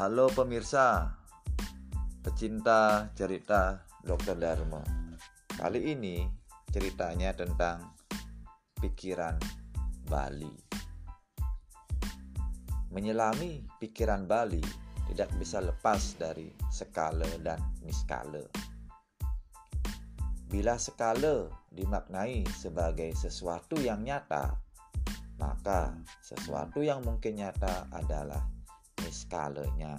Halo 0.00 0.32
pemirsa, 0.32 1.12
pecinta 2.24 3.12
cerita 3.12 3.84
Dr. 4.00 4.32
Dharma. 4.32 4.80
Kali 5.44 5.92
ini 5.92 6.24
ceritanya 6.72 7.36
tentang 7.36 8.00
pikiran 8.80 9.36
Bali. 10.08 10.56
Menyelami 12.96 13.68
pikiran 13.76 14.24
Bali 14.24 14.64
tidak 15.12 15.36
bisa 15.36 15.60
lepas 15.60 16.16
dari 16.16 16.48
skala 16.72 17.28
dan 17.44 17.60
niskala. 17.84 18.48
Bila 20.48 20.80
skala 20.80 21.52
dimaknai 21.68 22.48
sebagai 22.48 23.12
sesuatu 23.12 23.76
yang 23.76 24.00
nyata, 24.00 24.64
maka 25.36 25.92
sesuatu 26.24 26.80
yang 26.80 27.04
mungkin 27.04 27.36
nyata 27.36 27.92
adalah 27.92 28.59
niskalanya. 29.04 29.98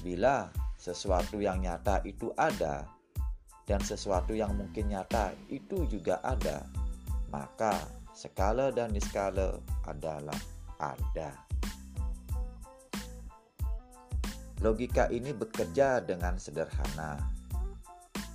Bila 0.00 0.48
sesuatu 0.80 1.40
yang 1.40 1.60
nyata 1.60 2.00
itu 2.08 2.32
ada 2.38 2.88
dan 3.68 3.80
sesuatu 3.84 4.32
yang 4.32 4.56
mungkin 4.56 4.90
nyata 4.90 5.36
itu 5.52 5.84
juga 5.86 6.18
ada, 6.24 6.64
maka 7.28 7.76
skala 8.16 8.72
dan 8.74 8.90
niskala 8.90 9.60
adalah 9.86 10.36
ada. 10.80 11.36
Logika 14.60 15.08
ini 15.08 15.32
bekerja 15.32 16.04
dengan 16.04 16.36
sederhana 16.36 17.16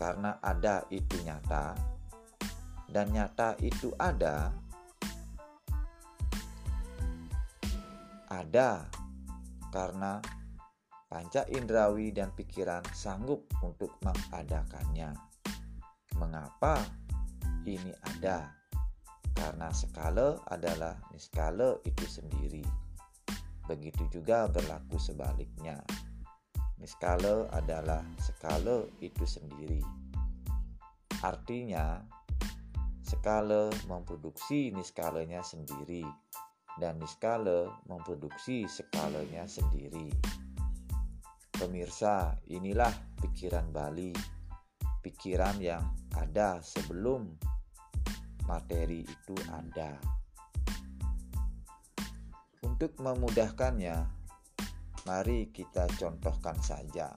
karena 0.02 0.41
ada 0.41 0.82
itu 0.90 1.21
nyata 1.21 1.77
dan 2.90 3.13
nyata 3.13 3.59
itu 3.62 3.93
ada 3.99 4.49
ada 8.36 8.91
karena 9.72 10.20
panca 11.08 11.48
indrawi 11.48 12.12
dan 12.12 12.36
pikiran 12.36 12.84
sanggup 12.91 13.48
untuk 13.64 13.96
mengadakannya. 14.04 15.16
Mengapa 16.20 16.84
ini 17.63 17.91
ada? 18.16 18.52
Karena 19.36 19.68
skala 19.76 20.40
adalah 20.48 20.96
niskala 21.12 21.76
itu 21.84 22.08
sendiri. 22.08 22.63
Begitu 23.68 24.08
juga 24.08 24.48
berlaku 24.48 24.96
sebaliknya. 24.96 25.84
Niskala 26.80 27.52
adalah 27.52 28.04
skala 28.16 28.88
itu 29.04 29.28
sendiri. 29.28 29.84
Artinya, 31.20 32.00
skala 33.04 33.72
memproduksi 33.91 34.72
niskalanya 34.72 35.44
sendiri 35.44 36.06
dan 36.81 36.99
niskala 36.99 37.71
memproduksi 37.87 38.68
skalanya 38.68 39.48
sendiri. 39.48 40.12
Pemirsa, 41.55 42.35
inilah 42.51 42.91
pikiran 43.23 43.71
Bali. 43.71 44.12
Pikiran 44.99 45.62
yang 45.62 45.85
ada 46.17 46.59
sebelum 46.59 47.29
materi 48.49 49.05
itu 49.05 49.37
ada. 49.54 49.95
Untuk 52.65 52.98
memudahkannya, 52.98 54.26
Mari 55.05 55.54
kita 55.54 55.85
contohkan 56.01 56.57
saja. 56.65 57.13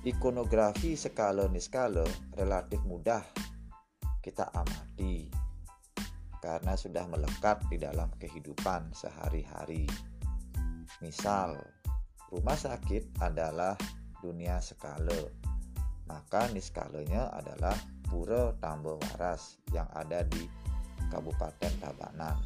Ikonografi 0.00 0.96
skala 0.96 1.44
niskala 1.52 2.08
relatif 2.32 2.80
mudah 2.88 3.20
kita 4.24 4.48
amati 4.48 5.39
karena 6.40 6.72
sudah 6.74 7.04
melekat 7.06 7.60
di 7.68 7.76
dalam 7.76 8.08
kehidupan 8.16 8.90
sehari-hari. 8.96 9.84
Misal, 11.04 11.60
rumah 12.32 12.56
sakit 12.56 13.20
adalah 13.20 13.76
dunia 14.20 14.60
skala, 14.60 15.28
maka 16.08 16.48
niskalanya 16.50 17.30
adalah 17.32 17.76
Pura 18.10 18.50
Tambe 18.58 18.98
Waras 18.98 19.62
yang 19.70 19.86
ada 19.94 20.26
di 20.26 20.42
Kabupaten 21.12 21.72
Tabanan. 21.78 22.36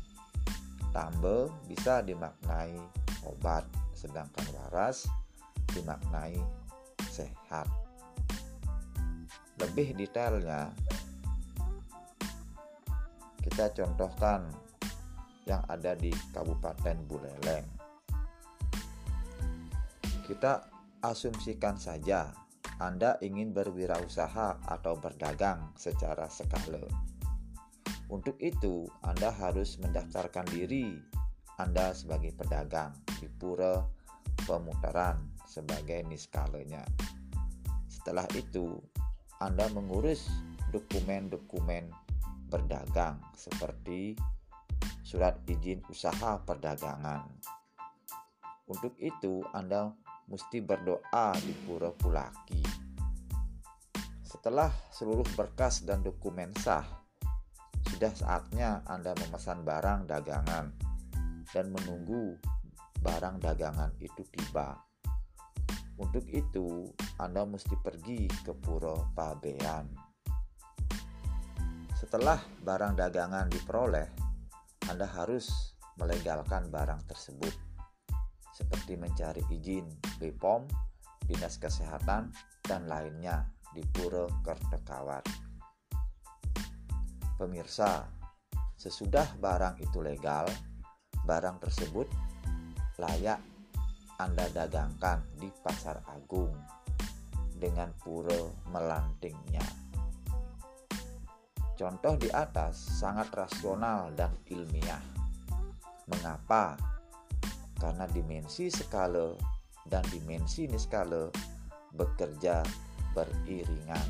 Tambe 0.93 1.51
bisa 1.67 2.05
dimaknai 2.05 2.79
obat, 3.27 3.67
sedangkan 3.97 4.47
waras 4.55 5.09
dimaknai 5.75 6.39
sehat. 7.11 7.67
Lebih 9.59 9.97
detailnya, 9.97 10.71
kita 13.55 13.87
contohkan 13.87 14.51
yang 15.47 15.63
ada 15.71 15.95
di 15.95 16.11
Kabupaten 16.35 17.07
Buleleng. 17.07 17.63
Kita 20.27 20.67
asumsikan 20.99 21.79
saja 21.79 22.35
Anda 22.83 23.15
ingin 23.23 23.55
berwirausaha 23.55 24.59
atau 24.67 24.99
berdagang 24.99 25.71
secara 25.79 26.27
skala. 26.27 26.83
Untuk 28.11 28.35
itu, 28.43 28.91
Anda 29.07 29.31
harus 29.31 29.79
mendaftarkan 29.79 30.51
diri 30.51 30.99
anda 31.55 31.95
sebagai 31.95 32.35
pedagang 32.35 32.91
di 33.23 33.31
pura 33.31 33.79
pemutaran 34.43 35.23
sebagai 35.47 36.03
niskalanya. 36.03 36.83
Setelah 37.87 38.27
itu, 38.35 38.83
Anda 39.39 39.71
mengurus 39.71 40.27
dokumen-dokumen 40.75 41.95
berdagang 42.55 43.19
seperti 43.35 44.15
surat 45.03 45.43
izin 45.51 45.83
usaha 45.91 46.39
perdagangan. 46.47 47.27
Untuk 48.71 48.95
itu, 49.03 49.43
Anda 49.51 49.91
mesti 50.31 50.63
berdoa 50.63 51.35
di 51.43 51.51
pura 51.67 51.91
Pulaki. 51.91 52.63
Setelah 54.23 54.71
seluruh 54.95 55.27
berkas 55.35 55.83
dan 55.83 56.07
dokumen 56.07 56.55
sah, 56.63 56.87
sudah 57.91 58.15
saatnya 58.15 58.87
Anda 58.87 59.19
memesan 59.19 59.67
barang 59.67 60.07
dagangan 60.07 60.71
dan 61.51 61.67
menunggu 61.75 62.39
barang 63.03 63.43
dagangan 63.43 63.91
itu 63.99 64.23
tiba. 64.31 64.79
Untuk 65.99 66.27
itu, 66.31 66.87
Anda 67.19 67.43
mesti 67.47 67.75
pergi 67.83 68.27
ke 68.27 68.55
Puro 68.55 69.11
Pabean. 69.15 70.14
Setelah 72.05 72.37
barang 72.37 73.01
dagangan 73.01 73.49
diperoleh, 73.49 74.05
Anda 74.93 75.09
harus 75.09 75.73
melegalkan 75.97 76.69
barang 76.69 77.09
tersebut, 77.09 77.57
seperti 78.53 79.01
mencari 79.01 79.41
izin 79.49 79.89
BPOM, 80.21 80.69
Dinas 81.25 81.57
Kesehatan, 81.57 82.29
dan 82.61 82.85
lainnya 82.93 83.49
di 83.73 83.81
Puro 83.89 84.29
Kertekawat. 84.45 85.25
Pemirsa, 87.41 88.05
sesudah 88.77 89.41
barang 89.41 89.81
itu 89.81 90.05
legal, 90.05 90.45
barang 91.25 91.57
tersebut 91.57 92.05
layak 93.01 93.41
Anda 94.21 94.45
dagangkan 94.53 95.41
di 95.41 95.49
pasar 95.65 96.05
agung 96.13 96.53
dengan 97.57 97.97
pura 97.97 98.45
melantingnya. 98.69 99.84
Contoh 101.75 102.15
di 102.15 102.31
atas 102.31 102.79
sangat 103.03 103.35
rasional 103.35 104.15
dan 104.15 104.31
ilmiah. 104.47 105.03
Mengapa? 106.07 106.79
Karena 107.75 108.07
dimensi 108.07 108.71
skala 108.71 109.35
dan 109.85 110.07
dimensi 110.09 110.71
niskala 110.71 111.29
bekerja 111.93 112.63
beriringan. 113.13 114.09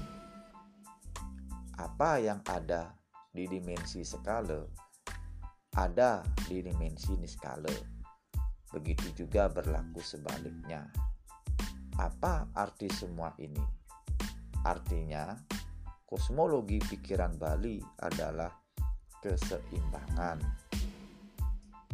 Apa 1.80 2.20
yang 2.22 2.44
ada 2.46 2.94
di 3.34 3.48
dimensi 3.50 4.06
skala 4.06 4.84
ada 5.74 6.22
di 6.46 6.62
dimensi 6.62 7.18
niskala. 7.18 7.70
Begitu 8.70 9.26
juga 9.26 9.50
berlaku 9.50 9.98
sebaliknya. 9.98 10.86
Apa 11.98 12.46
arti 12.54 12.86
semua 12.90 13.34
ini? 13.42 13.58
Artinya, 14.62 15.34
kosmologi 16.14 16.78
pikiran 16.78 17.34
Bali 17.34 17.82
adalah 17.98 18.54
keseimbangan. 19.18 20.38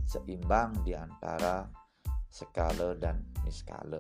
Seimbang 0.05 0.85
di 0.85 0.93
antara 0.93 1.65
skala 2.29 2.93
dan 3.01 3.25
niskala. 3.49 3.97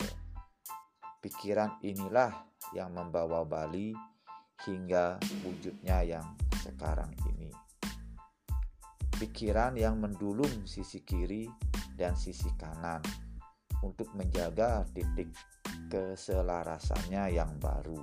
Pikiran 1.25 1.81
inilah 1.81 2.37
yang 2.76 2.93
membawa 2.93 3.49
Bali 3.49 3.96
hingga 4.69 5.17
wujudnya 5.40 6.05
yang 6.05 6.37
sekarang 6.61 7.16
ini 7.32 7.49
pikiran 9.16 9.76
yang 9.76 10.00
mendulum 10.00 10.64
sisi 10.64 11.05
kiri 11.05 11.44
dan 11.93 12.16
sisi 12.16 12.49
kanan 12.56 13.05
untuk 13.84 14.08
menjaga 14.16 14.84
titik 14.96 15.28
keselarasannya 15.93 17.37
yang 17.37 17.52
baru. 17.61 18.00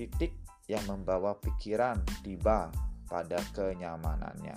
Titik 0.00 0.32
yang 0.64 0.80
membawa 0.88 1.36
pikiran 1.36 2.00
tiba 2.24 2.72
pada 3.04 3.36
kenyamanannya. 3.52 4.56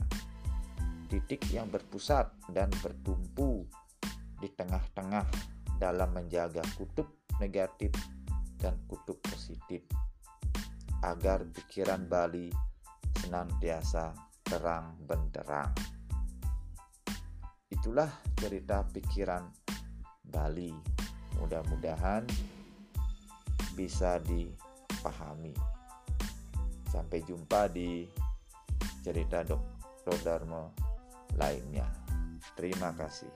titik 1.11 1.43
yang 1.51 1.67
berpusat 1.67 2.31
dan 2.47 2.71
bertumpu 2.79 3.67
di 4.39 4.47
tengah-tengah 4.55 5.27
dalam 5.75 6.15
menjaga 6.15 6.63
kutub 6.79 7.27
negatif 7.43 7.91
dan 8.55 8.79
kutub 8.87 9.19
positif 9.19 9.83
agar 11.03 11.43
pikiran 11.51 12.07
Bali 12.07 12.47
senantiasa 13.19 14.15
terang 14.47 14.95
benderang. 15.03 15.75
Itulah 17.67 18.07
cerita 18.39 18.87
pikiran 18.87 19.43
Bali. 20.23 20.71
Mudah-mudahan 21.35 22.23
bisa 23.75 24.23
dipahami. 25.03 25.51
Sampai 26.87 27.19
jumpa 27.27 27.67
di 27.67 28.07
cerita 29.03 29.43
Dr. 29.43 30.15
Dharma 30.23 30.71
lainnya. 31.35 31.91
Terima 32.55 32.95
kasih. 32.95 33.27